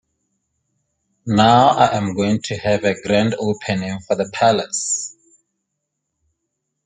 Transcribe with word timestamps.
'Now 1.27 1.67
I 1.67 1.95
am 1.95 2.15
going 2.15 2.41
to 2.45 2.57
have 2.57 2.83
a 2.85 2.99
grand 3.03 3.35
opening 3.37 3.99
for 3.99 4.15
the 4.15 4.27
palace. 4.33 5.15